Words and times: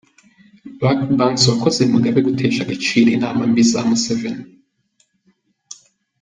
Lwasa 0.75 1.05
Banks: 1.17 1.43
“Wakoze 1.49 1.81
Mugabe 1.93 2.19
gutesha 2.27 2.59
agaciro 2.63 3.07
inama 3.17 3.41
mbi 3.49 3.63
za 3.71 3.79
Museveni”. 3.87 4.43